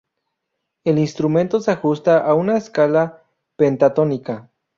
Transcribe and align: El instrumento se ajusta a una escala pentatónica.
El 0.83 0.97
instrumento 0.97 1.59
se 1.61 1.69
ajusta 1.69 2.17
a 2.25 2.33
una 2.33 2.57
escala 2.57 3.21
pentatónica. 3.55 4.49